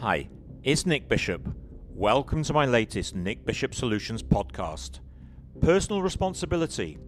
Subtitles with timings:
[0.00, 0.28] Hi,
[0.62, 1.52] it's Nick Bishop.
[1.88, 5.00] Welcome to my latest Nick Bishop Solutions podcast.
[5.60, 6.98] Personal responsibility.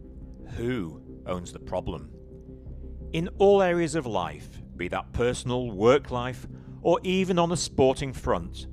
[0.56, 2.10] Who owns the problem?
[3.12, 6.48] In all areas of life, be that personal, work life,
[6.82, 8.66] or even on a sporting front,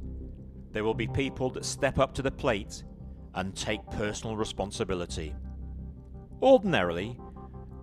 [0.72, 2.84] there will be people that step up to the plate
[3.36, 5.36] and take personal responsibility.
[6.42, 7.20] Ordinarily,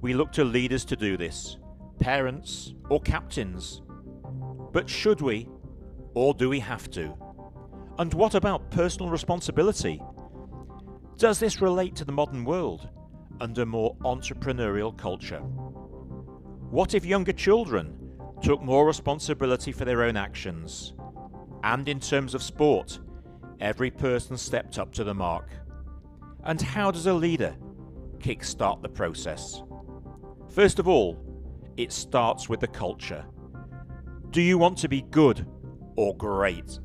[0.00, 1.58] we look to leaders to do this,
[2.00, 3.82] parents or captains.
[4.72, 5.48] But should we,
[6.14, 7.14] or do we have to?
[7.98, 10.00] And what about personal responsibility?
[11.16, 12.88] Does this relate to the modern world
[13.40, 15.40] and a more entrepreneurial culture?
[16.70, 17.96] What if younger children
[18.42, 20.94] took more responsibility for their own actions?
[21.62, 22.98] And in terms of sport,
[23.60, 25.50] every person stepped up to the mark.
[26.44, 27.56] And how does a leader
[28.18, 29.62] kickstart the process?
[30.50, 31.18] First of all,
[31.76, 33.24] it starts with the culture.
[34.30, 35.46] Do you want to be good
[35.96, 36.78] or great?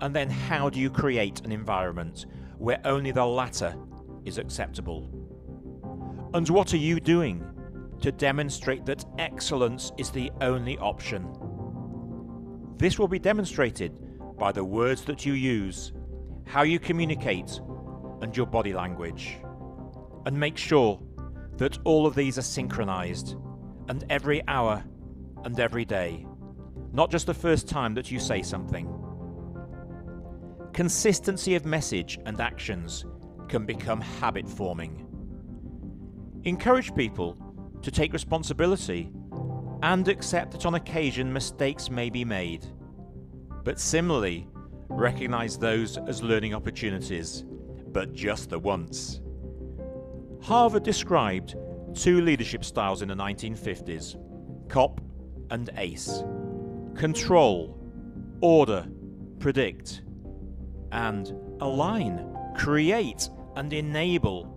[0.00, 2.26] And then how do you create an environment
[2.58, 3.74] where only the latter
[4.24, 5.10] is acceptable?
[6.34, 7.44] And what are you doing
[8.02, 11.26] to demonstrate that excellence is the only option?
[12.76, 13.92] This will be demonstrated
[14.36, 15.92] by the words that you use,
[16.44, 17.60] how you communicate,
[18.20, 19.38] and your body language.
[20.26, 21.00] And make sure
[21.56, 23.36] that all of these are synchronized,
[23.88, 24.84] and every hour
[25.44, 26.26] and every day,
[26.96, 28.88] not just the first time that you say something.
[30.72, 33.04] Consistency of message and actions
[33.48, 35.06] can become habit forming.
[36.44, 37.36] Encourage people
[37.82, 39.12] to take responsibility
[39.82, 42.64] and accept that on occasion mistakes may be made,
[43.62, 44.48] but similarly,
[44.88, 47.44] recognize those as learning opportunities,
[47.88, 49.20] but just the once.
[50.40, 51.56] Harvard described
[51.92, 54.16] two leadership styles in the 1950s
[54.70, 55.02] cop
[55.50, 56.22] and ace
[56.96, 57.78] control,
[58.40, 58.86] order,
[59.38, 60.02] predict,
[60.92, 64.52] and align, create, and enable.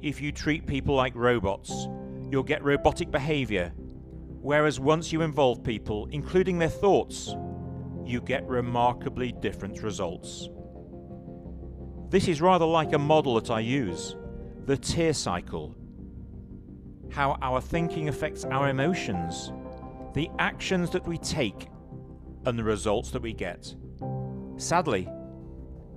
[0.00, 1.88] If you treat people like robots,
[2.30, 7.34] you'll get robotic behavior, whereas once you involve people, including their thoughts,
[8.04, 10.48] you get remarkably different results.
[12.08, 14.16] This is rather like a model that I use
[14.66, 15.74] the tear cycle.
[17.10, 19.52] How our thinking affects our emotions,
[20.14, 21.68] the actions that we take,
[22.44, 23.74] and the results that we get.
[24.56, 25.08] Sadly,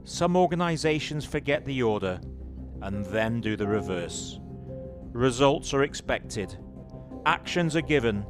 [0.03, 2.19] some organisations forget the order
[2.81, 4.39] and then do the reverse.
[5.11, 6.57] Results are expected,
[7.25, 8.25] actions are given,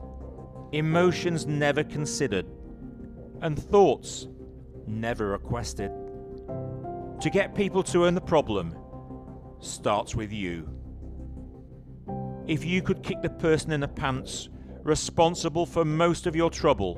[0.71, 2.45] emotions never considered,
[3.41, 4.27] and thoughts
[4.87, 5.91] never requested.
[7.21, 8.75] To get people to own the problem,
[9.59, 10.69] starts with you.
[12.47, 14.49] If you could kick the person in the pants
[14.85, 16.95] responsible for most of your trouble,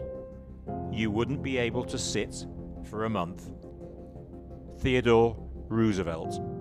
[0.92, 2.46] you wouldn't be able to sit
[2.84, 3.50] for a month.
[4.82, 5.38] Theodore
[5.70, 6.57] Roosevelt.